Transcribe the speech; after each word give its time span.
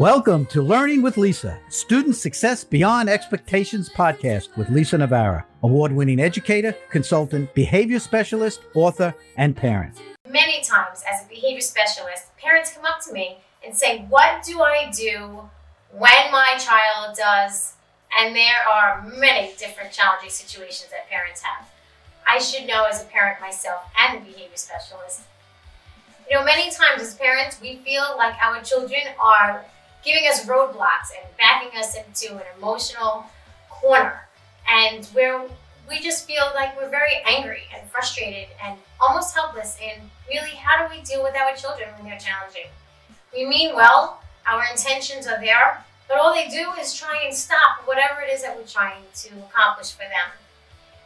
Welcome 0.00 0.46
to 0.46 0.62
Learning 0.62 1.02
with 1.02 1.18
Lisa, 1.18 1.60
Student 1.68 2.16
Success 2.16 2.64
Beyond 2.64 3.10
Expectations 3.10 3.90
podcast 3.90 4.56
with 4.56 4.70
Lisa 4.70 4.96
Navarra, 4.96 5.44
award 5.62 5.92
winning 5.92 6.18
educator, 6.18 6.74
consultant, 6.88 7.52
behavior 7.52 7.98
specialist, 7.98 8.62
author, 8.72 9.14
and 9.36 9.54
parent. 9.54 10.00
Many 10.26 10.62
times, 10.62 11.04
as 11.06 11.26
a 11.26 11.28
behavior 11.28 11.60
specialist, 11.60 12.34
parents 12.38 12.72
come 12.72 12.86
up 12.86 13.02
to 13.02 13.12
me 13.12 13.40
and 13.62 13.76
say, 13.76 14.06
What 14.08 14.42
do 14.42 14.62
I 14.62 14.90
do 14.90 15.50
when 15.92 16.32
my 16.32 16.56
child 16.58 17.14
does? 17.14 17.74
And 18.18 18.34
there 18.34 18.66
are 18.72 19.06
many 19.18 19.52
different 19.58 19.92
challenging 19.92 20.30
situations 20.30 20.90
that 20.92 21.10
parents 21.10 21.42
have. 21.42 21.68
I 22.26 22.38
should 22.38 22.66
know 22.66 22.86
as 22.90 23.02
a 23.02 23.04
parent 23.04 23.38
myself 23.38 23.82
and 24.00 24.16
a 24.16 24.20
behavior 24.24 24.56
specialist. 24.56 25.20
You 26.30 26.38
know, 26.38 26.44
many 26.46 26.70
times 26.70 27.02
as 27.02 27.14
parents, 27.16 27.60
we 27.60 27.76
feel 27.84 28.14
like 28.16 28.36
our 28.42 28.62
children 28.62 29.02
are 29.20 29.62
giving 30.04 30.24
us 30.28 30.46
roadblocks 30.46 31.10
and 31.18 31.36
backing 31.36 31.78
us 31.78 31.96
into 31.96 32.36
an 32.36 32.44
emotional 32.58 33.26
corner. 33.68 34.26
And 34.68 35.04
where 35.06 35.42
we 35.88 35.98
just 35.98 36.26
feel 36.26 36.44
like 36.54 36.76
we're 36.76 36.88
very 36.88 37.22
angry 37.26 37.62
and 37.76 37.88
frustrated 37.90 38.48
and 38.64 38.78
almost 39.00 39.34
helpless 39.34 39.76
in 39.80 40.00
really 40.28 40.50
how 40.50 40.86
do 40.86 40.94
we 40.94 41.02
deal 41.02 41.22
with 41.22 41.34
our 41.34 41.54
children 41.56 41.88
when 41.96 42.08
they're 42.08 42.18
challenging. 42.18 42.70
We 43.34 43.44
mean 43.44 43.74
well, 43.74 44.20
our 44.48 44.62
intentions 44.70 45.26
are 45.26 45.40
there, 45.40 45.84
but 46.08 46.18
all 46.18 46.34
they 46.34 46.48
do 46.48 46.70
is 46.80 46.94
try 46.94 47.22
and 47.24 47.34
stop 47.34 47.82
whatever 47.84 48.20
it 48.20 48.32
is 48.32 48.42
that 48.42 48.56
we're 48.56 48.66
trying 48.66 49.02
to 49.14 49.28
accomplish 49.48 49.92
for 49.92 50.02
them. 50.02 50.30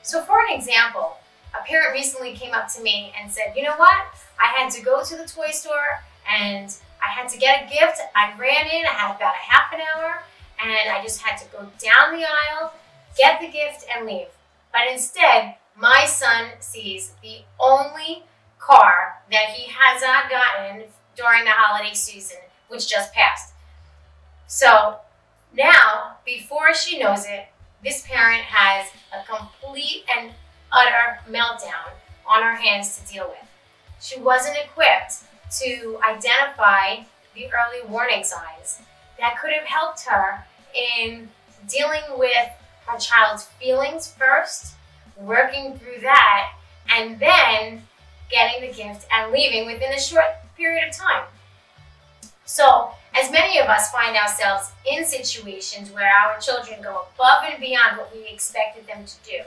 So, 0.02 0.22
for 0.22 0.40
an 0.40 0.54
example, 0.54 1.16
a 1.58 1.62
parent 1.64 1.92
recently 1.92 2.34
came 2.34 2.52
up 2.52 2.72
to 2.74 2.82
me 2.82 3.12
and 3.18 3.30
said, 3.30 3.54
You 3.56 3.62
know 3.62 3.76
what? 3.76 4.04
I 4.38 4.46
had 4.46 4.70
to 4.72 4.82
go 4.82 5.02
to 5.02 5.16
the 5.16 5.24
toy 5.24 5.50
store 5.50 6.02
and 6.28 6.74
I 7.04 7.10
had 7.10 7.28
to 7.30 7.38
get 7.38 7.64
a 7.64 7.68
gift. 7.68 8.00
I 8.14 8.32
ran 8.38 8.66
in, 8.66 8.86
I 8.86 8.92
had 8.92 9.16
about 9.16 9.34
a 9.34 9.52
half 9.52 9.72
an 9.72 9.80
hour, 9.80 10.22
and 10.62 10.90
I 10.90 11.02
just 11.02 11.20
had 11.20 11.36
to 11.38 11.44
go 11.50 11.68
down 11.78 12.18
the 12.18 12.24
aisle, 12.24 12.72
get 13.16 13.40
the 13.40 13.48
gift, 13.48 13.84
and 13.94 14.06
leave. 14.06 14.28
But 14.72 14.82
instead, 14.90 15.56
my 15.76 16.06
son 16.06 16.46
sees 16.60 17.12
the 17.22 17.38
only 17.60 18.24
car 18.58 19.20
that 19.30 19.50
he 19.50 19.70
has 19.70 20.00
not 20.02 20.30
gotten 20.30 20.84
during 21.16 21.44
the 21.44 21.50
holiday 21.50 21.94
season, 21.94 22.38
which 22.68 22.90
just 22.90 23.12
passed. 23.12 23.52
So 24.46 24.98
now, 25.52 26.16
before 26.24 26.74
she 26.74 26.98
knows 26.98 27.26
it, 27.26 27.46
this 27.82 28.06
parent 28.06 28.42
has 28.42 28.88
a 29.12 29.24
complete 29.26 30.04
and 30.16 30.30
utter 30.72 31.18
meltdown 31.30 31.92
on 32.26 32.42
her 32.42 32.54
hands 32.54 32.98
to 32.98 33.12
deal 33.12 33.28
with. 33.28 33.48
She 34.00 34.18
wasn't 34.20 34.56
equipped 34.56 35.24
to 35.60 35.98
identify 36.06 37.04
the 37.34 37.46
early 37.46 37.86
warning 37.88 38.24
signs 38.24 38.80
that 39.18 39.38
could 39.40 39.52
have 39.52 39.64
helped 39.64 40.04
her 40.04 40.44
in 40.74 41.28
dealing 41.68 42.02
with 42.16 42.48
her 42.86 42.98
child's 42.98 43.44
feelings 43.44 44.12
first, 44.18 44.74
working 45.16 45.78
through 45.78 46.00
that, 46.02 46.52
and 46.94 47.18
then 47.18 47.82
getting 48.30 48.68
the 48.68 48.74
gift 48.74 49.06
and 49.12 49.32
leaving 49.32 49.66
within 49.66 49.92
a 49.92 50.00
short 50.00 50.24
period 50.56 50.88
of 50.88 50.94
time. 50.94 51.24
So, 52.44 52.90
as 53.14 53.30
many 53.30 53.58
of 53.58 53.68
us 53.68 53.90
find 53.90 54.16
ourselves 54.16 54.72
in 54.90 55.04
situations 55.04 55.90
where 55.90 56.10
our 56.10 56.38
children 56.40 56.82
go 56.82 57.06
above 57.14 57.44
and 57.50 57.60
beyond 57.60 57.96
what 57.96 58.14
we 58.14 58.26
expected 58.28 58.86
them 58.86 59.04
to 59.06 59.14
do, 59.24 59.40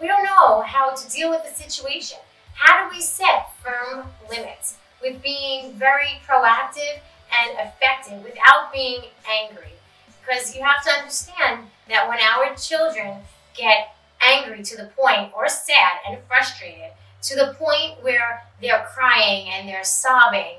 we 0.00 0.06
don't 0.06 0.24
know 0.24 0.62
how 0.62 0.94
to 0.94 1.10
deal 1.10 1.30
with 1.30 1.42
the 1.42 1.50
situation. 1.50 2.18
How 2.54 2.88
do 2.88 2.94
we 2.94 3.00
set 3.00 3.52
firm 3.62 4.04
limits? 4.30 4.76
With 5.02 5.22
being 5.22 5.72
very 5.72 6.20
proactive 6.26 7.00
and 7.32 7.58
effective 7.58 8.22
without 8.24 8.72
being 8.72 9.02
angry. 9.28 9.72
Because 10.20 10.54
you 10.54 10.62
have 10.62 10.84
to 10.84 10.90
understand 10.90 11.66
that 11.88 12.08
when 12.08 12.18
our 12.18 12.54
children 12.56 13.18
get 13.56 13.94
angry 14.20 14.62
to 14.62 14.76
the 14.76 14.90
point, 14.96 15.32
or 15.34 15.48
sad 15.48 15.92
and 16.06 16.18
frustrated, 16.26 16.92
to 17.22 17.34
the 17.34 17.54
point 17.58 18.02
where 18.02 18.42
they're 18.60 18.86
crying 18.94 19.48
and 19.48 19.68
they're 19.68 19.84
sobbing 19.84 20.56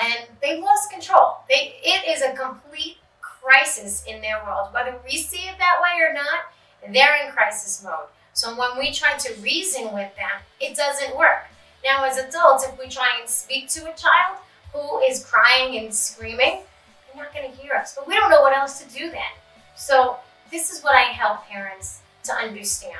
and 0.00 0.26
they've 0.40 0.62
lost 0.62 0.90
control. 0.90 1.38
They, 1.48 1.74
it 1.82 2.08
is 2.08 2.22
a 2.22 2.36
complete 2.36 2.98
crisis 3.20 4.04
in 4.06 4.20
their 4.20 4.42
world. 4.44 4.68
Whether 4.72 4.94
we 5.04 5.16
see 5.16 5.48
it 5.48 5.58
that 5.58 5.80
way 5.82 6.02
or 6.02 6.12
not, 6.12 6.92
they're 6.92 7.26
in 7.26 7.32
crisis 7.32 7.82
mode. 7.82 8.08
So 8.32 8.56
when 8.56 8.78
we 8.78 8.92
try 8.92 9.16
to 9.16 9.40
reason 9.40 9.92
with 9.92 10.14
them, 10.16 10.42
it 10.60 10.76
doesn't 10.76 11.16
work. 11.16 11.46
Now, 11.84 12.04
as 12.04 12.18
adults, 12.18 12.64
if 12.64 12.78
we 12.78 12.88
try 12.88 13.18
and 13.20 13.28
speak 13.28 13.68
to 13.70 13.80
a 13.80 13.96
child 13.96 14.38
who 14.72 15.00
is 15.00 15.24
crying 15.24 15.78
and 15.78 15.94
screaming, 15.94 16.62
they're 17.06 17.22
not 17.22 17.34
going 17.34 17.50
to 17.50 17.56
hear 17.56 17.74
us. 17.74 17.94
But 17.94 18.06
we 18.06 18.14
don't 18.14 18.30
know 18.30 18.42
what 18.42 18.56
else 18.56 18.80
to 18.82 18.88
do 18.88 19.10
then. 19.10 19.32
So, 19.76 20.16
this 20.50 20.70
is 20.70 20.82
what 20.82 20.94
I 20.94 21.02
help 21.02 21.46
parents 21.46 22.00
to 22.24 22.32
understand. 22.32 22.96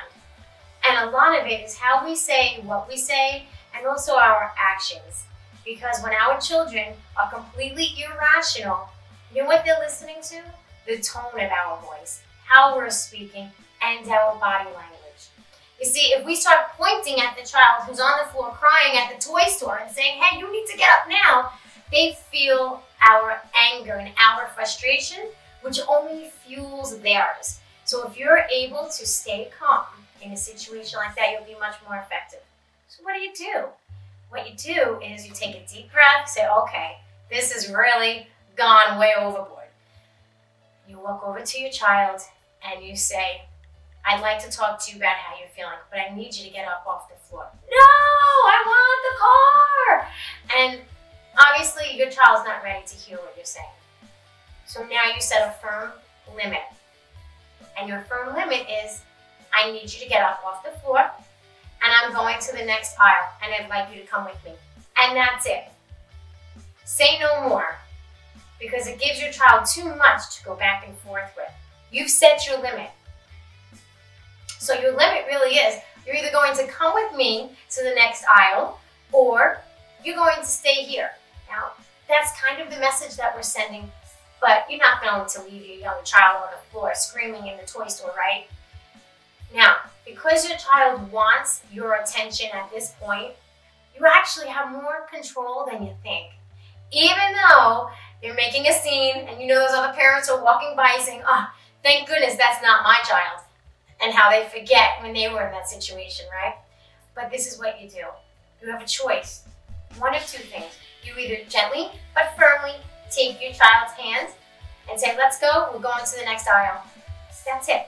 And 0.87 1.09
a 1.09 1.11
lot 1.11 1.37
of 1.39 1.45
it 1.45 1.65
is 1.65 1.75
how 1.75 2.05
we 2.05 2.15
say 2.15 2.61
what 2.63 2.87
we 2.87 2.97
say 2.97 3.45
and 3.75 3.85
also 3.85 4.15
our 4.15 4.51
actions. 4.57 5.25
Because 5.65 6.01
when 6.01 6.13
our 6.13 6.39
children 6.39 6.93
are 7.17 7.29
completely 7.29 7.93
irrational, 7.97 8.89
you 9.33 9.43
know 9.43 9.47
what 9.47 9.65
they're 9.65 9.79
listening 9.79 10.17
to? 10.23 10.41
The 10.87 11.01
tone 11.01 11.39
of 11.39 11.51
our 11.51 11.79
voice, 11.81 12.23
how 12.45 12.75
we're 12.75 12.89
speaking, 12.89 13.51
and 13.81 14.07
our 14.09 14.35
body 14.39 14.65
language. 14.65 14.98
You 15.79 15.85
see, 15.87 16.13
if 16.13 16.25
we 16.25 16.35
start 16.35 16.71
pointing 16.77 17.21
at 17.21 17.37
the 17.37 17.45
child 17.45 17.83
who's 17.87 18.01
on 18.01 18.19
the 18.19 18.31
floor 18.31 18.51
crying 18.51 18.97
at 18.97 19.13
the 19.13 19.25
toy 19.25 19.43
store 19.47 19.79
and 19.81 19.89
saying, 19.89 20.21
hey, 20.21 20.37
you 20.37 20.51
need 20.51 20.65
to 20.67 20.77
get 20.77 20.89
up 20.89 21.09
now, 21.09 21.53
they 21.91 22.17
feel 22.29 22.83
our 23.07 23.41
anger 23.55 23.93
and 23.93 24.11
our 24.19 24.47
frustration, 24.47 25.19
which 25.61 25.79
only 25.87 26.31
fuels 26.45 26.99
theirs. 26.99 27.61
So 27.85 28.07
if 28.07 28.17
you're 28.17 28.43
able 28.53 28.85
to 28.85 29.05
stay 29.05 29.49
calm 29.57 29.85
in 30.21 30.33
a 30.33 30.37
situation 30.37 30.99
like 30.99 31.15
that, 31.15 31.31
you'll 31.31 31.45
be 31.45 31.59
much 31.59 31.75
more 31.87 31.97
effective. 31.97 32.41
So 32.89 33.03
what 33.03 33.15
do 33.15 33.21
you 33.21 33.33
do? 33.33 33.67
What 34.29 34.49
you 34.49 34.55
do 34.55 34.99
is 34.99 35.25
you 35.25 35.33
take 35.33 35.55
a 35.55 35.65
deep 35.65 35.91
breath, 35.91 36.27
say, 36.27 36.45
okay, 36.47 36.97
this 37.31 37.53
has 37.53 37.69
really 37.69 38.27
gone 38.55 38.99
way 38.99 39.13
overboard. 39.17 39.69
You 40.87 40.99
walk 40.99 41.25
over 41.25 41.39
to 41.39 41.59
your 41.59 41.71
child 41.71 42.21
and 42.63 42.83
you 42.83 42.95
say, 42.95 43.43
I'd 44.09 44.21
like 44.21 44.43
to 44.43 44.49
talk 44.49 44.83
to 44.85 44.91
you 44.91 44.97
about 44.97 45.17
how 45.17 45.37
you're 45.37 45.49
feeling, 45.49 45.77
but 45.91 45.99
I 45.99 46.15
need 46.15 46.35
you 46.35 46.45
to 46.45 46.49
get 46.49 46.67
up 46.67 46.83
off 46.87 47.09
the 47.09 47.15
floor. 47.29 47.45
No, 47.69 47.77
I 47.77 48.57
want 48.65 48.99
the 49.05 49.15
car. 49.21 50.07
And 50.57 50.81
obviously, 51.37 51.95
your 51.95 52.09
child's 52.09 52.43
not 52.43 52.63
ready 52.63 52.83
to 52.87 52.95
hear 52.95 53.17
what 53.17 53.33
you're 53.35 53.45
saying. 53.45 53.67
So 54.65 54.81
now 54.87 55.05
you 55.13 55.21
set 55.21 55.47
a 55.47 55.51
firm 55.61 55.91
limit. 56.35 56.63
And 57.77 57.87
your 57.87 58.01
firm 58.01 58.35
limit 58.35 58.65
is 58.83 59.03
I 59.53 59.71
need 59.71 59.83
you 59.83 59.99
to 59.99 60.09
get 60.09 60.23
up 60.23 60.41
off 60.43 60.63
the 60.63 60.71
floor, 60.79 60.99
and 60.99 61.93
I'm 62.01 62.11
going 62.11 62.39
to 62.39 62.51
the 62.57 62.65
next 62.65 62.95
aisle, 62.99 63.29
and 63.43 63.53
I'd 63.53 63.69
like 63.69 63.95
you 63.95 64.01
to 64.01 64.07
come 64.07 64.25
with 64.25 64.43
me. 64.43 64.53
And 65.03 65.15
that's 65.15 65.45
it. 65.45 65.65
Say 66.83 67.19
no 67.19 67.47
more, 67.47 67.77
because 68.59 68.87
it 68.87 68.99
gives 68.99 69.21
your 69.21 69.31
child 69.31 69.67
too 69.67 69.95
much 69.95 70.37
to 70.37 70.45
go 70.45 70.55
back 70.55 70.83
and 70.87 70.97
forth 70.97 71.31
with. 71.37 71.51
You've 71.91 72.09
set 72.09 72.47
your 72.47 72.59
limit. 72.59 72.89
So 74.69 74.79
your 74.79 74.91
limit 74.91 75.25
really 75.25 75.55
is 75.55 75.79
you're 76.05 76.15
either 76.15 76.31
going 76.31 76.55
to 76.57 76.67
come 76.67 76.93
with 76.93 77.17
me 77.17 77.49
to 77.71 77.83
the 77.83 77.95
next 77.95 78.23
aisle 78.31 78.79
or 79.11 79.57
you're 80.05 80.15
going 80.15 80.37
to 80.37 80.45
stay 80.45 80.83
here. 80.83 81.09
Now, 81.49 81.71
that's 82.07 82.39
kind 82.39 82.61
of 82.61 82.71
the 82.71 82.79
message 82.79 83.17
that 83.17 83.35
we're 83.35 83.41
sending, 83.41 83.91
but 84.39 84.67
you're 84.69 84.77
not 84.77 85.01
going 85.01 85.27
to 85.27 85.41
leave 85.51 85.65
your 85.65 85.77
young 85.77 86.03
child 86.03 86.43
on 86.43 86.49
the 86.51 86.71
floor 86.71 86.91
screaming 86.93 87.47
in 87.47 87.57
the 87.57 87.63
toy 87.63 87.87
store, 87.87 88.13
right? 88.15 88.45
Now, 89.55 89.77
because 90.05 90.47
your 90.47 90.59
child 90.59 91.11
wants 91.11 91.63
your 91.73 91.95
attention 91.95 92.49
at 92.53 92.69
this 92.69 92.93
point, 93.01 93.31
you 93.97 94.05
actually 94.05 94.49
have 94.49 94.71
more 94.71 95.07
control 95.11 95.67
than 95.67 95.81
you 95.81 95.95
think. 96.03 96.27
Even 96.91 97.33
though 97.33 97.89
you're 98.21 98.35
making 98.35 98.67
a 98.67 98.73
scene 98.73 99.15
and 99.27 99.41
you 99.41 99.47
know 99.47 99.59
those 99.59 99.75
other 99.75 99.93
parents 99.93 100.29
are 100.29 100.43
walking 100.43 100.75
by 100.75 100.99
saying, 101.01 101.23
oh, 101.27 101.47
thank 101.81 102.07
goodness 102.07 102.35
that's 102.35 102.61
not 102.61 102.83
my 102.83 102.99
child 103.03 103.41
and 104.01 104.13
how 104.13 104.29
they 104.29 104.47
forget 104.47 105.01
when 105.01 105.13
they 105.13 105.27
were 105.27 105.45
in 105.45 105.51
that 105.51 105.67
situation, 105.67 106.25
right? 106.31 106.55
But 107.15 107.31
this 107.31 107.51
is 107.51 107.59
what 107.59 107.81
you 107.81 107.89
do. 107.89 108.05
You 108.61 108.71
have 108.71 108.81
a 108.81 108.85
choice. 108.85 109.43
One 109.97 110.15
of 110.15 110.25
two 110.25 110.43
things. 110.43 110.71
You 111.03 111.13
either 111.17 111.43
gently 111.49 111.89
but 112.13 112.33
firmly 112.37 112.75
take 113.09 113.41
your 113.41 113.51
child's 113.53 113.93
hand 113.93 114.29
and 114.89 114.99
say, 114.99 115.15
let's 115.17 115.39
go, 115.39 115.69
we're 115.73 115.79
going 115.79 116.03
to 116.05 116.17
the 116.17 116.25
next 116.25 116.47
aisle. 116.47 116.83
That's 117.45 117.69
it. 117.69 117.87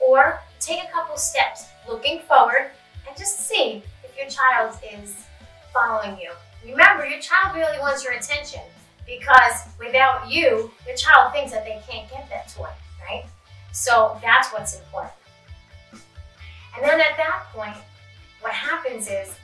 Or 0.00 0.40
take 0.60 0.82
a 0.84 0.92
couple 0.92 1.16
steps 1.16 1.66
looking 1.88 2.20
forward 2.20 2.70
and 3.06 3.16
just 3.16 3.46
see 3.46 3.82
if 4.02 4.16
your 4.16 4.28
child 4.28 4.76
is 4.94 5.26
following 5.72 6.18
you. 6.18 6.30
Remember, 6.68 7.06
your 7.06 7.20
child 7.20 7.54
really 7.54 7.78
wants 7.78 8.02
your 8.02 8.14
attention 8.14 8.60
because 9.06 9.68
without 9.78 10.30
you, 10.30 10.70
your 10.86 10.96
child 10.96 11.32
thinks 11.32 11.52
that 11.52 11.64
they 11.64 11.80
can't 11.88 12.10
get 12.10 12.28
that 12.30 12.48
toy? 12.48 12.68
So 13.76 14.18
that's 14.22 14.50
what's 14.54 14.74
important. 14.74 15.12
And 16.74 16.82
then 16.82 16.98
at 16.98 17.18
that 17.18 17.44
point, 17.52 17.76
what 18.40 18.52
happens 18.52 19.06
is 19.06 19.34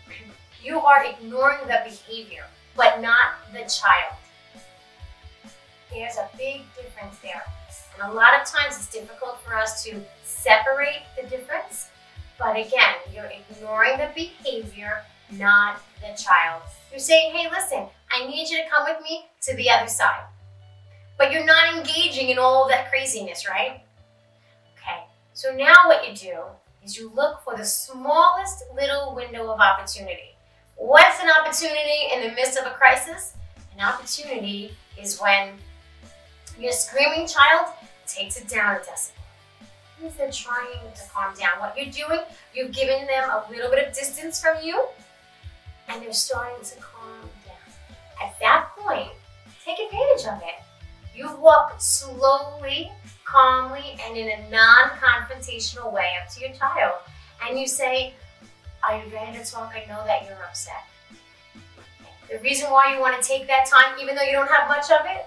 you 0.64 0.80
are 0.80 1.04
ignoring 1.04 1.66
the 1.66 1.80
behavior, 1.84 2.44
but 2.74 3.02
not 3.02 3.34
the 3.52 3.68
child. 3.68 4.16
There's 5.92 6.16
a 6.16 6.30
big 6.38 6.62
difference 6.74 7.18
there. 7.18 7.42
And 7.94 8.10
a 8.10 8.14
lot 8.14 8.40
of 8.40 8.46
times 8.46 8.76
it's 8.78 8.90
difficult 8.90 9.38
for 9.44 9.54
us 9.54 9.84
to 9.84 10.00
separate 10.24 11.02
the 11.20 11.28
difference. 11.28 11.90
But 12.38 12.56
again, 12.56 12.94
you're 13.14 13.30
ignoring 13.50 13.98
the 13.98 14.08
behavior, 14.14 15.02
not 15.30 15.82
the 16.00 16.16
child. 16.16 16.62
You're 16.90 17.00
saying, 17.00 17.34
hey, 17.34 17.50
listen, 17.50 17.84
I 18.10 18.26
need 18.26 18.48
you 18.48 18.64
to 18.64 18.70
come 18.70 18.84
with 18.84 19.02
me 19.02 19.26
to 19.42 19.54
the 19.56 19.68
other 19.68 19.88
side. 19.88 20.24
But 21.18 21.32
you're 21.32 21.44
not 21.44 21.74
engaging 21.76 22.30
in 22.30 22.38
all 22.38 22.66
that 22.68 22.88
craziness, 22.88 23.46
right? 23.46 23.81
So 25.34 25.54
now 25.54 25.74
what 25.86 26.06
you 26.06 26.14
do 26.14 26.38
is 26.84 26.98
you 26.98 27.10
look 27.14 27.42
for 27.42 27.56
the 27.56 27.64
smallest 27.64 28.64
little 28.74 29.14
window 29.14 29.50
of 29.50 29.60
opportunity. 29.60 30.36
What's 30.76 31.22
an 31.22 31.30
opportunity 31.30 32.12
in 32.14 32.22
the 32.22 32.34
midst 32.34 32.58
of 32.58 32.66
a 32.66 32.70
crisis? 32.70 33.34
An 33.74 33.80
opportunity 33.80 34.76
is 35.00 35.18
when 35.18 35.54
your 36.58 36.72
screaming 36.72 37.26
child 37.26 37.68
takes 38.06 38.36
it 38.36 38.46
down 38.46 38.76
a 38.76 38.80
decibel. 38.80 39.12
Means 40.02 40.16
they're 40.16 40.30
trying 40.30 40.92
to 40.94 41.02
calm 41.14 41.32
down. 41.34 41.60
What 41.60 41.78
you're 41.78 42.08
doing, 42.08 42.20
you've 42.52 42.72
given 42.72 43.06
them 43.06 43.30
a 43.30 43.44
little 43.50 43.70
bit 43.70 43.86
of 43.86 43.94
distance 43.94 44.42
from 44.42 44.56
you, 44.62 44.84
and 45.88 46.02
they're 46.02 46.12
starting 46.12 46.62
to 46.62 46.76
calm 46.76 47.20
down. 47.46 47.56
At 48.22 48.38
that 48.40 48.70
point, 48.76 49.08
take 49.64 49.78
advantage 49.78 50.26
of 50.26 50.42
it. 50.42 50.62
You 51.16 51.34
walk 51.36 51.76
slowly, 51.78 52.90
calmly, 53.32 53.96
and 54.04 54.16
in 54.16 54.28
a 54.28 54.50
non-confrontational 54.50 55.90
way 55.92 56.10
up 56.20 56.28
to 56.34 56.40
your 56.40 56.52
child, 56.52 56.96
and 57.42 57.58
you 57.58 57.66
say, 57.66 58.14
"Are 58.84 58.98
you 58.98 59.10
ready 59.12 59.38
to 59.38 59.44
talk? 59.50 59.72
I 59.74 59.86
know 59.86 60.04
that 60.04 60.26
you're 60.26 60.44
upset." 60.44 60.84
The 62.28 62.38
reason 62.38 62.70
why 62.70 62.94
you 62.94 63.00
want 63.00 63.20
to 63.20 63.26
take 63.26 63.46
that 63.46 63.66
time, 63.66 63.98
even 63.98 64.14
though 64.14 64.22
you 64.22 64.32
don't 64.32 64.50
have 64.50 64.68
much 64.68 64.90
of 64.90 65.04
it, 65.06 65.26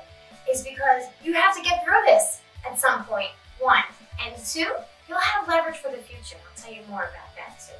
is 0.49 0.61
because 0.63 1.03
you 1.23 1.33
have 1.33 1.55
to 1.55 1.61
get 1.61 1.83
through 1.83 2.01
this 2.05 2.41
at 2.65 2.79
some 2.79 3.05
point. 3.05 3.31
One. 3.59 3.83
And 4.23 4.35
two, 4.45 4.73
you'll 5.07 5.19
have 5.19 5.47
leverage 5.47 5.77
for 5.77 5.91
the 5.91 5.97
future. 5.97 6.37
I'll 6.37 6.63
tell 6.63 6.73
you 6.73 6.81
more 6.89 7.03
about 7.03 7.35
that 7.35 7.59
too. 7.59 7.79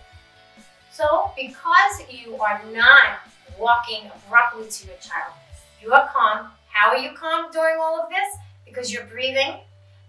So, 0.92 1.32
because 1.36 2.02
you 2.10 2.36
are 2.38 2.62
not 2.72 3.20
walking 3.58 4.12
abruptly 4.16 4.70
to 4.70 4.88
your 4.88 4.98
child, 4.98 5.34
you 5.82 5.94
are 5.94 6.08
calm. 6.14 6.52
How 6.70 6.90
are 6.90 6.98
you 6.98 7.12
calm 7.14 7.52
during 7.52 7.80
all 7.80 8.00
of 8.02 8.10
this? 8.10 8.38
Because 8.66 8.92
you're 8.92 9.06
breathing 9.06 9.60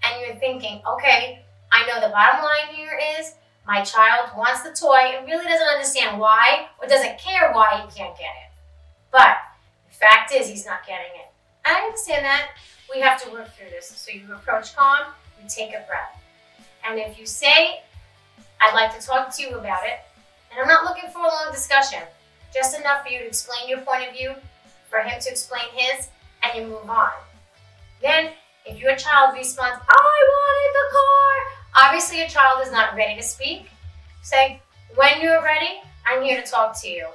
and 0.07 0.21
you're 0.21 0.37
thinking, 0.37 0.81
okay, 0.87 1.45
I 1.73 1.87
know 1.87 2.01
the 2.01 2.13
bottom 2.13 2.45
line 2.45 2.75
here 2.75 2.99
is 3.19 3.35
my 3.67 3.83
child 3.83 4.31
wants 4.37 4.63
the 4.63 4.71
toy 4.71 5.17
and 5.17 5.27
really 5.27 5.45
doesn't 5.45 5.67
understand 5.67 6.21
why 6.21 6.69
or 6.81 6.87
doesn't 6.89 7.19
care 7.19 7.53
why 7.53 7.85
he 7.85 7.99
can't 7.99 8.17
get 8.17 8.31
it. 8.31 8.53
But 9.11 9.39
the 9.89 9.95
fact 9.95 10.33
is, 10.33 10.49
he's 10.49 10.65
not 10.65 10.87
getting 10.87 11.13
it. 11.17 11.31
I 11.65 11.81
understand 11.81 12.25
that. 12.25 12.51
We 12.95 13.01
have 13.01 13.23
to 13.25 13.31
work 13.31 13.49
through 13.55 13.71
this. 13.71 13.89
So 13.89 14.13
you 14.13 14.33
approach 14.33 14.77
calm, 14.77 15.07
you 15.43 15.49
take 15.49 15.71
a 15.71 15.85
breath. 15.89 16.23
And 16.89 17.01
if 17.01 17.19
you 17.19 17.27
say, 17.27 17.83
I'd 18.61 18.75
like 18.75 18.97
to 18.99 19.05
talk 19.05 19.35
to 19.37 19.43
you 19.43 19.57
about 19.57 19.85
it, 19.85 19.99
and 20.51 20.61
I'm 20.61 20.69
not 20.69 20.85
looking 20.85 21.11
for 21.11 21.19
a 21.19 21.23
long 21.23 21.53
discussion, 21.53 22.01
just 22.55 22.79
enough 22.79 23.05
for 23.05 23.09
you 23.11 23.19
to 23.19 23.27
explain 23.27 23.69
your 23.69 23.81
point 23.81 24.07
of 24.07 24.15
view, 24.15 24.35
for 24.89 25.01
him 25.01 25.21
to 25.21 25.31
explain 25.31 25.65
his, 25.75 26.09
and 26.43 26.55
you 26.55 26.69
move 26.69 26.89
on. 26.89 27.11
Then, 28.01 28.31
if 28.67 28.81
your 28.81 28.97
child 28.97 29.37
responds, 29.37 29.79
oh, 29.79 29.87
I 29.89 30.23
wanted 30.35 30.73
the 30.75 30.87
car, 30.93 31.87
obviously 31.87 32.19
your 32.19 32.29
child 32.29 32.67
is 32.67 32.73
not 32.73 32.97
ready 32.97 33.17
to 33.17 33.23
speak. 33.23 33.69
Say, 34.23 34.61
when 34.97 35.21
you're 35.21 35.43
ready, 35.43 35.81
I'm 36.07 36.23
here 36.23 36.43
to 36.43 36.51
talk 36.51 36.81
to 36.83 36.89
you. 36.89 37.09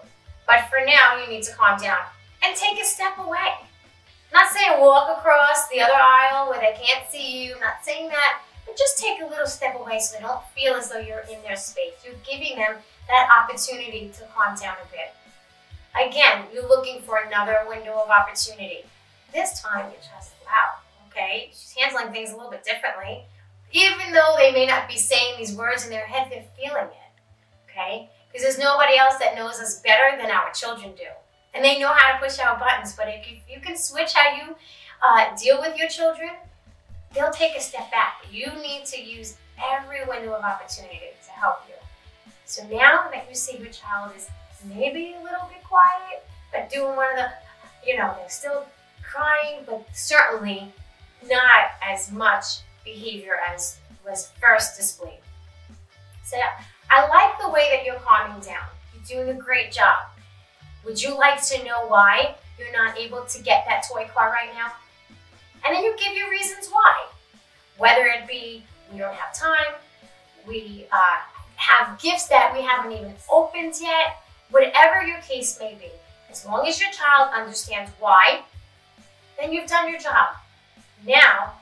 But 0.47 0.69
for 0.69 0.85
now, 0.85 1.17
you 1.17 1.27
need 1.29 1.43
to 1.43 1.53
calm 1.53 1.79
down 1.79 1.99
and 2.43 2.55
take 2.55 2.81
a 2.81 2.85
step 2.85 3.17
away. 3.17 3.55
Not 4.33 4.51
saying 4.51 4.79
walk 4.79 5.17
across 5.17 5.67
the 5.67 5.81
other 5.81 5.93
aisle 5.93 6.49
where 6.49 6.59
they 6.59 6.77
can't 6.81 7.09
see 7.09 7.45
you. 7.45 7.59
Not 7.59 7.83
saying 7.83 8.07
that. 8.09 8.41
But 8.65 8.77
just 8.77 8.97
take 8.97 9.21
a 9.21 9.25
little 9.25 9.47
step 9.47 9.77
away 9.79 9.99
so 9.99 10.15
they 10.15 10.21
don't 10.21 10.43
feel 10.55 10.75
as 10.75 10.89
though 10.89 10.99
you're 10.99 11.25
in 11.31 11.41
their 11.43 11.57
space. 11.57 11.93
You're 12.05 12.15
giving 12.23 12.57
them 12.57 12.75
that 13.07 13.29
opportunity 13.43 14.11
to 14.13 14.25
calm 14.35 14.55
down 14.55 14.75
a 14.81 14.91
bit. 14.91 15.13
Again, 16.07 16.45
you're 16.53 16.67
looking 16.67 17.01
for 17.01 17.17
another 17.17 17.59
window 17.67 17.99
of 17.99 18.09
opportunity. 18.09 18.85
This 19.33 19.61
time, 19.61 19.91
you're 19.91 19.99
just, 19.99 20.31
she's 20.39 20.80
handling 21.81 22.13
things 22.13 22.31
a 22.31 22.35
little 22.35 22.51
bit 22.51 22.63
differently. 22.63 23.25
Even 23.71 24.13
though 24.13 24.35
they 24.37 24.51
may 24.51 24.65
not 24.65 24.87
be 24.87 24.97
saying 24.97 25.35
these 25.37 25.55
words 25.55 25.85
in 25.85 25.89
their 25.89 26.05
head, 26.05 26.27
they're 26.29 26.45
feeling 26.57 26.87
it, 26.87 27.69
okay? 27.69 28.09
Because 28.27 28.43
there's 28.43 28.59
nobody 28.59 28.97
else 28.97 29.17
that 29.17 29.35
knows 29.35 29.59
us 29.59 29.81
better 29.81 30.17
than 30.17 30.29
our 30.29 30.51
children 30.51 30.91
do 30.95 31.07
and 31.53 31.63
they 31.63 31.79
know 31.79 31.91
how 31.93 32.13
to 32.13 32.23
push 32.23 32.39
our 32.39 32.57
buttons. 32.57 32.93
But 32.93 33.07
if 33.09 33.29
you, 33.29 33.37
you 33.49 33.59
can 33.59 33.77
switch 33.77 34.13
how 34.13 34.35
you 34.35 34.55
uh, 35.01 35.35
deal 35.35 35.59
with 35.59 35.77
your 35.77 35.89
children, 35.89 36.29
they'll 37.13 37.31
take 37.31 37.55
a 37.55 37.61
step 37.61 37.91
back. 37.91 38.25
You 38.31 38.47
need 38.61 38.85
to 38.85 39.01
use 39.01 39.37
every 39.61 40.05
window 40.05 40.33
of 40.33 40.43
opportunity 40.43 40.99
to 41.25 41.31
help 41.31 41.59
you. 41.67 41.75
So 42.45 42.63
now 42.67 43.09
that 43.11 43.25
you 43.29 43.35
see 43.35 43.57
your 43.57 43.71
child 43.71 44.11
is 44.15 44.29
maybe 44.65 45.15
a 45.19 45.23
little 45.23 45.47
bit 45.47 45.63
quiet, 45.63 46.25
but 46.51 46.69
doing 46.69 46.95
one 46.95 47.11
of 47.11 47.17
the, 47.17 47.31
you 47.85 47.97
know, 47.97 48.13
they're 48.17 48.29
still 48.29 48.65
crying, 49.03 49.63
but 49.65 49.85
certainly 49.93 50.71
not 51.29 51.71
as 51.83 52.11
much 52.11 52.61
behavior 52.83 53.37
as 53.47 53.77
was 54.05 54.31
first 54.41 54.77
displayed. 54.77 55.19
So 56.23 56.37
I 56.89 57.07
like 57.07 57.39
the 57.41 57.49
way 57.49 57.69
that 57.75 57.85
you're 57.85 57.99
calming 57.99 58.41
down. 58.41 58.65
You're 58.93 59.23
doing 59.23 59.37
a 59.37 59.39
great 59.39 59.71
job. 59.71 59.97
Would 60.85 61.01
you 61.01 61.17
like 61.17 61.43
to 61.47 61.63
know 61.63 61.85
why 61.87 62.35
you're 62.57 62.71
not 62.71 62.97
able 62.97 63.23
to 63.23 63.43
get 63.43 63.65
that 63.67 63.85
toy 63.91 64.07
car 64.13 64.29
right 64.29 64.49
now? 64.53 64.71
And 65.65 65.75
then 65.75 65.83
you 65.83 65.95
give 65.97 66.15
your 66.15 66.29
reasons 66.29 66.69
why. 66.69 67.05
Whether 67.77 68.05
it 68.05 68.27
be 68.27 68.63
we 68.91 68.99
don't 68.99 69.13
have 69.13 69.33
time, 69.33 69.75
we 70.47 70.87
uh, 70.91 71.17
have 71.55 71.99
gifts 71.99 72.27
that 72.27 72.51
we 72.53 72.61
haven't 72.61 72.91
even 72.91 73.13
opened 73.31 73.75
yet, 73.79 74.23
whatever 74.49 75.03
your 75.03 75.19
case 75.21 75.57
may 75.59 75.75
be. 75.75 75.91
As 76.29 76.45
long 76.45 76.67
as 76.67 76.79
your 76.79 76.91
child 76.91 77.29
understands 77.33 77.91
why, 77.99 78.41
then 79.39 79.51
you've 79.51 79.69
done 79.69 79.89
your 79.89 79.99
job. 79.99 80.35
Now, 81.05 81.53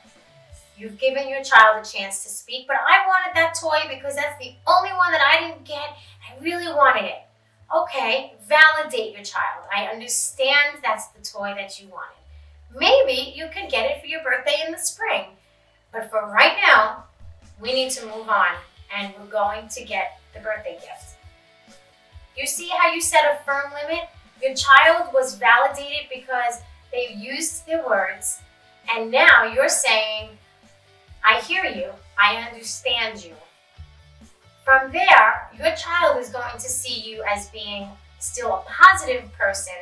you've 0.78 0.98
given 0.98 1.30
your 1.30 1.44
child 1.44 1.86
a 1.86 1.90
chance 1.90 2.24
to 2.24 2.30
speak, 2.30 2.68
but 2.68 2.78
I 2.78 3.06
wanted 3.08 3.36
that 3.36 3.56
toy 3.60 3.94
because 3.94 4.16
that's 4.16 4.38
the 4.40 4.54
only 4.68 4.92
one 4.92 5.12
that 5.12 5.22
I 5.22 5.48
didn't 5.48 5.66
get. 5.66 5.78
I 5.80 6.42
really 6.42 6.74
wanted 6.74 7.06
it. 7.06 7.22
Okay, 7.76 8.34
validate 8.48 9.14
your 9.14 9.24
child. 9.24 9.66
I 9.76 9.86
understand 9.86 10.80
that's 10.84 11.08
the 11.08 11.22
toy 11.22 11.54
that 11.56 11.80
you 11.80 11.88
wanted. 11.88 12.16
Maybe 12.78 13.34
you 13.36 13.48
could 13.54 13.70
get 13.70 13.90
it 13.90 14.02
for 14.02 14.08
your 14.08 14.24
birthday 14.24 14.64
in 14.66 14.72
the 14.72 14.78
spring. 14.78 15.26
But 15.92 16.10
for 16.10 16.28
right 16.28 16.58
now, 16.66 17.06
we 17.62 17.74
need 17.74 17.92
to 17.92 18.06
move 18.06 18.30
on 18.30 18.56
and 18.96 19.14
we're 19.20 19.32
going 19.32 19.68
to 19.68 19.84
get 19.84 20.20
the 20.34 20.40
birthday 20.40 20.74
gift. 20.82 21.16
You 22.38 22.48
see 22.48 22.70
how 22.70 22.92
you 22.92 23.02
set 23.02 23.26
a 23.26 23.44
firm 23.44 23.72
limit? 23.84 24.06
Your 24.42 24.56
child 24.56 25.10
was 25.14 25.36
validated 25.36 26.08
because 26.14 26.62
they 26.92 27.14
used 27.14 27.66
their 27.68 27.86
words, 27.86 28.40
and 28.96 29.12
now 29.12 29.44
you're 29.44 29.70
saying, 29.70 30.30
I 31.24 31.40
hear 31.42 31.66
you, 31.66 31.90
I 32.18 32.36
understand 32.38 33.24
you. 33.24 33.34
From 34.64 34.92
there, 34.92 35.50
your 35.58 35.76
child 35.76 36.20
is 36.20 36.30
going 36.30 36.54
to 36.54 36.60
see 36.60 37.02
you 37.02 37.24
as 37.28 37.50
being 37.50 37.90
still 38.20 38.54
a 38.54 38.64
positive 38.70 39.32
person 39.34 39.74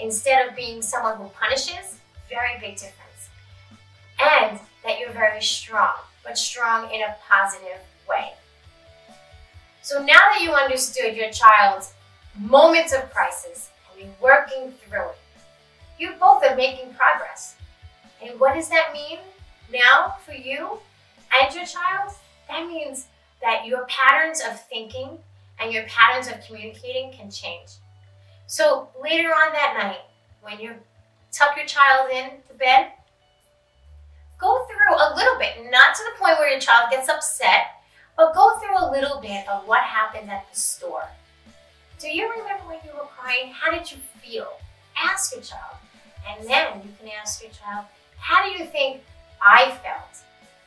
instead 0.00 0.48
of 0.48 0.56
being 0.56 0.82
someone 0.82 1.16
who 1.16 1.28
punishes. 1.28 1.98
Very 2.28 2.58
big 2.60 2.76
difference. 2.76 3.28
And 4.20 4.58
that 4.84 4.98
you're 4.98 5.12
very 5.12 5.42
strong, 5.42 5.94
but 6.24 6.36
strong 6.36 6.90
in 6.92 7.02
a 7.02 7.16
positive 7.28 7.80
way. 8.08 8.32
So 9.82 9.98
now 9.98 10.18
that 10.32 10.40
you 10.42 10.52
understood 10.52 11.14
your 11.14 11.30
child's 11.30 11.92
moments 12.38 12.92
of 12.92 13.12
crisis 13.12 13.70
and 13.92 14.02
you're 14.02 14.14
working 14.20 14.72
through 14.72 15.08
it, 15.10 15.18
you 15.98 16.12
both 16.18 16.42
are 16.42 16.56
making 16.56 16.94
progress. 16.94 17.56
And 18.24 18.40
what 18.40 18.54
does 18.54 18.68
that 18.70 18.92
mean 18.92 19.18
now 19.72 20.16
for 20.24 20.32
you 20.32 20.78
and 21.32 21.54
your 21.54 21.66
child? 21.66 22.12
That 22.48 22.66
means 22.66 23.06
that 23.42 23.66
your 23.66 23.86
patterns 23.86 24.40
of 24.40 24.60
thinking 24.68 25.18
and 25.60 25.72
your 25.72 25.84
patterns 25.84 26.28
of 26.28 26.44
communicating 26.46 27.12
can 27.12 27.30
change. 27.30 27.70
So 28.46 28.88
later 29.02 29.28
on 29.28 29.52
that 29.52 29.76
night, 29.78 30.00
when 30.42 30.58
you 30.58 30.74
tuck 31.32 31.56
your 31.56 31.66
child 31.66 32.10
in 32.10 32.30
to 32.48 32.54
bed, 32.58 32.88
go 34.38 34.66
through 34.66 34.96
a 34.96 35.14
little 35.16 35.38
bit, 35.38 35.70
not 35.70 35.94
to 35.94 36.02
the 36.04 36.18
point 36.18 36.38
where 36.38 36.50
your 36.50 36.60
child 36.60 36.90
gets 36.90 37.08
upset, 37.08 37.82
but 38.16 38.34
go 38.34 38.58
through 38.58 38.78
a 38.78 38.90
little 38.90 39.20
bit 39.20 39.48
of 39.48 39.66
what 39.66 39.82
happened 39.82 40.30
at 40.30 40.46
the 40.52 40.58
store. 40.58 41.08
Do 41.98 42.08
you 42.08 42.30
remember 42.30 42.64
when 42.66 42.78
you 42.84 42.92
were 42.94 43.06
crying? 43.06 43.52
How 43.52 43.70
did 43.70 43.90
you 43.90 43.98
feel? 44.22 44.48
Ask 44.96 45.34
your 45.34 45.42
child. 45.42 45.76
And 46.28 46.48
then 46.48 46.82
you 46.84 46.92
can 46.98 47.08
ask 47.20 47.42
your 47.42 47.52
child, 47.52 47.86
how 48.18 48.42
do 48.44 48.50
you 48.50 48.64
think 48.64 49.02
I 49.40 49.70
felt? 49.82 50.22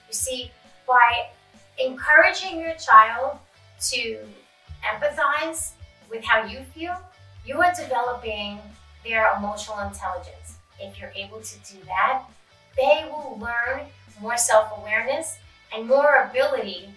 You 0.08 0.14
see, 0.14 0.52
by 0.88 1.28
encouraging 1.80 2.60
your 2.60 2.76
child 2.76 3.38
to 3.90 4.20
empathize 4.84 5.72
with 6.10 6.24
how 6.24 6.46
you 6.46 6.60
feel, 6.74 6.98
you 7.46 7.62
are 7.62 7.74
developing 7.74 8.60
their 9.06 9.34
emotional 9.38 9.80
intelligence. 9.80 10.58
If 10.80 11.00
you're 11.00 11.14
able 11.16 11.42
to 11.42 11.56
do 11.60 11.78
that, 11.86 12.24
they 12.76 13.06
will 13.10 13.38
learn 13.40 13.88
more 14.22 14.38
self 14.38 14.72
awareness 14.78 15.38
and 15.74 15.88
more 15.88 16.28
ability 16.30 16.90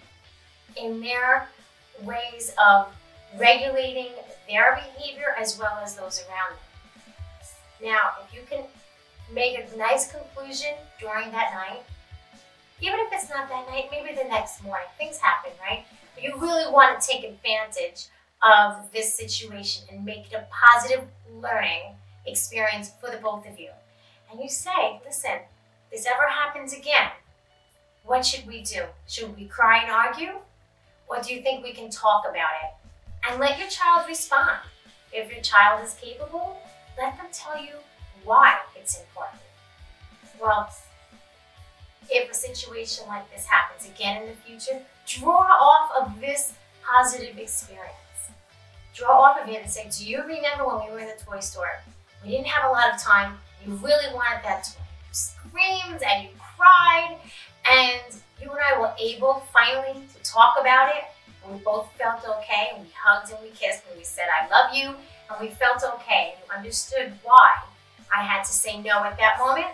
in 0.76 1.00
their 1.00 1.48
ways 2.02 2.52
of 2.62 2.88
regulating 3.38 4.12
their 4.48 4.80
behavior 4.96 5.34
as 5.38 5.58
well 5.58 5.78
as 5.82 5.96
those 5.96 6.24
around 6.28 6.56
them. 6.56 7.92
Now, 7.92 8.10
if 8.24 8.34
you 8.34 8.42
can 8.48 8.64
make 9.32 9.58
a 9.58 9.76
nice 9.76 10.10
conclusion 10.10 10.74
during 10.98 11.30
that 11.32 11.52
night, 11.54 11.82
even 12.80 12.98
if 13.00 13.12
it's 13.12 13.28
not 13.28 13.48
that 13.48 13.68
night, 13.68 13.88
maybe 13.90 14.14
the 14.14 14.28
next 14.28 14.62
morning, 14.62 14.88
things 14.98 15.18
happen, 15.18 15.52
right? 15.60 15.84
But 16.14 16.24
you 16.24 16.34
really 16.36 16.70
want 16.72 17.00
to 17.00 17.06
take 17.06 17.24
advantage 17.24 18.06
of 18.42 18.90
this 18.92 19.14
situation 19.14 19.86
and 19.90 20.04
make 20.04 20.32
it 20.32 20.34
a 20.34 20.46
positive 20.50 21.04
learning 21.40 21.94
experience 22.26 22.90
for 23.00 23.10
the 23.10 23.18
both 23.18 23.46
of 23.46 23.58
you. 23.58 23.70
And 24.30 24.40
you 24.40 24.48
say, 24.48 25.00
listen, 25.04 25.40
this 25.90 26.06
ever 26.06 26.28
happens 26.28 26.72
again, 26.72 27.10
what 28.04 28.24
should 28.24 28.46
we 28.46 28.62
do? 28.62 28.84
Should 29.06 29.36
we 29.36 29.44
cry 29.44 29.82
and 29.82 29.90
argue? 29.90 30.38
Or 31.06 31.20
do 31.20 31.34
you 31.34 31.42
think 31.42 31.62
we 31.62 31.72
can 31.72 31.90
talk 31.90 32.24
about 32.28 32.50
it? 32.64 33.28
And 33.28 33.40
let 33.40 33.58
your 33.58 33.68
child 33.68 34.06
respond. 34.08 34.60
If 35.12 35.30
your 35.30 35.42
child 35.42 35.84
is 35.84 35.94
capable, 36.00 36.56
let 36.96 37.16
them 37.16 37.26
tell 37.32 37.62
you 37.62 37.72
why 38.24 38.58
it's 38.80 38.98
important. 38.98 39.40
Well, 40.40 40.72
if 42.10 42.30
a 42.30 42.34
situation 42.34 43.04
like 43.08 43.30
this 43.32 43.46
happens 43.46 43.88
again 43.88 44.22
in 44.22 44.28
the 44.28 44.34
future, 44.34 44.82
draw 45.06 45.42
off 45.42 45.90
of 46.00 46.20
this 46.20 46.54
positive 46.82 47.38
experience. 47.38 47.94
Draw 48.94 49.08
off 49.08 49.40
of 49.42 49.48
it 49.48 49.62
and 49.62 49.70
say, 49.70 49.88
Do 49.96 50.04
you 50.04 50.22
remember 50.22 50.66
when 50.66 50.86
we 50.86 50.92
were 50.92 50.98
in 50.98 51.06
the 51.06 51.24
toy 51.24 51.40
store? 51.40 51.80
We 52.24 52.30
didn't 52.30 52.48
have 52.48 52.68
a 52.68 52.72
lot 52.72 52.92
of 52.92 53.00
time. 53.00 53.38
You 53.64 53.74
really 53.74 54.12
wanted 54.14 54.42
that 54.44 54.64
toy. 54.64 54.82
You 54.82 55.12
screamed 55.12 56.02
and 56.02 56.24
you 56.24 56.30
cried, 56.56 57.16
and 57.70 58.14
you 58.42 58.50
and 58.50 58.60
I 58.60 58.80
were 58.80 58.92
able 59.00 59.42
finally 59.52 60.02
to 60.14 60.22
talk 60.22 60.56
about 60.60 60.88
it. 60.88 61.04
We 61.48 61.58
both 61.58 61.90
felt 61.98 62.24
okay, 62.24 62.70
and 62.74 62.84
we 62.84 62.90
hugged 62.94 63.32
and 63.32 63.40
we 63.42 63.50
kissed, 63.50 63.82
and 63.88 63.96
we 63.98 64.04
said, 64.04 64.26
I 64.30 64.48
love 64.48 64.74
you, 64.74 64.94
and 65.30 65.40
we 65.40 65.48
felt 65.48 65.82
okay, 65.94 66.34
and 66.34 66.40
you 66.44 66.56
understood 66.56 67.12
why 67.22 67.54
I 68.14 68.22
had 68.22 68.44
to 68.44 68.52
say 68.52 68.80
no 68.80 69.04
at 69.04 69.16
that 69.18 69.38
moment. 69.38 69.68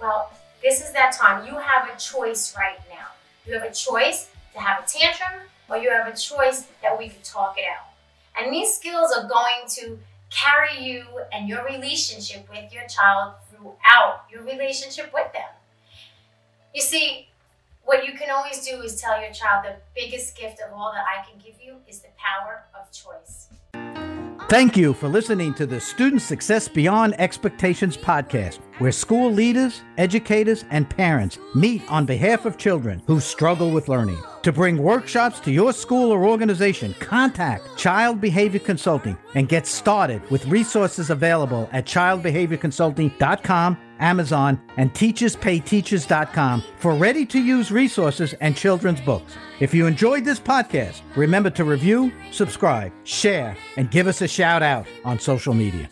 Well, 0.00 0.30
this 0.62 0.80
is 0.80 0.92
that 0.92 1.12
time. 1.12 1.46
You 1.46 1.58
have 1.58 1.88
a 1.88 1.98
choice 1.98 2.54
right 2.56 2.78
now. 2.88 3.06
You 3.46 3.54
have 3.54 3.62
a 3.62 3.72
choice 3.72 4.30
to 4.54 4.60
have 4.60 4.84
a 4.84 4.86
tantrum, 4.86 5.48
or 5.68 5.76
you 5.78 5.90
have 5.90 6.06
a 6.06 6.16
choice 6.16 6.66
that 6.82 6.98
we 6.98 7.08
can 7.08 7.22
talk 7.22 7.56
it 7.58 7.64
out. 7.64 7.92
And 8.36 8.52
these 8.52 8.74
skills 8.74 9.12
are 9.12 9.28
going 9.28 9.68
to 9.76 9.98
carry 10.30 10.82
you 10.82 11.04
and 11.32 11.48
your 11.48 11.64
relationship 11.64 12.48
with 12.50 12.72
your 12.72 12.86
child 12.88 13.34
throughout 13.50 14.24
your 14.30 14.42
relationship 14.42 15.12
with 15.14 15.32
them. 15.32 15.48
You 16.74 16.82
see, 16.82 17.28
what 17.84 18.06
you 18.06 18.14
can 18.14 18.30
always 18.30 18.66
do 18.66 18.80
is 18.80 19.00
tell 19.00 19.20
your 19.20 19.32
child 19.32 19.64
the 19.64 19.76
biggest 19.94 20.36
gift 20.36 20.60
of 20.60 20.72
all 20.72 20.92
that 20.92 21.04
I 21.06 21.24
can 21.24 21.38
give 21.38 21.54
you 21.62 21.76
is 21.88 22.00
the 22.00 22.08
power 22.16 22.64
of 22.74 22.90
choice. 22.90 23.48
Thank 24.48 24.76
you 24.76 24.92
for 24.92 25.08
listening 25.08 25.54
to 25.54 25.64
the 25.64 25.80
Student 25.80 26.20
Success 26.20 26.68
Beyond 26.68 27.18
Expectations 27.18 27.96
podcast, 27.96 28.58
where 28.78 28.92
school 28.92 29.30
leaders, 29.32 29.80
educators, 29.96 30.66
and 30.70 30.88
parents 30.88 31.38
meet 31.54 31.82
on 31.90 32.04
behalf 32.04 32.44
of 32.44 32.58
children 32.58 33.02
who 33.06 33.20
struggle 33.20 33.70
with 33.70 33.88
learning. 33.88 34.22
To 34.42 34.52
bring 34.52 34.76
workshops 34.76 35.40
to 35.40 35.50
your 35.50 35.72
school 35.72 36.12
or 36.12 36.26
organization, 36.26 36.94
contact 37.00 37.78
Child 37.78 38.20
Behavior 38.20 38.60
Consulting 38.60 39.16
and 39.34 39.48
get 39.48 39.66
started 39.66 40.20
with 40.30 40.46
resources 40.46 41.08
available 41.08 41.68
at 41.72 41.86
childbehaviorconsulting.com 41.86 43.78
Amazon, 44.04 44.60
and 44.76 44.92
teacherspayteachers.com 44.92 46.62
for 46.76 46.94
ready 46.94 47.24
to 47.26 47.40
use 47.40 47.72
resources 47.72 48.34
and 48.34 48.54
children's 48.54 49.00
books. 49.00 49.34
If 49.60 49.72
you 49.72 49.86
enjoyed 49.86 50.24
this 50.24 50.38
podcast, 50.38 51.00
remember 51.16 51.48
to 51.50 51.64
review, 51.64 52.12
subscribe, 52.30 52.92
share, 53.04 53.56
and 53.76 53.90
give 53.90 54.06
us 54.06 54.20
a 54.20 54.28
shout 54.28 54.62
out 54.62 54.86
on 55.04 55.18
social 55.18 55.54
media. 55.54 55.88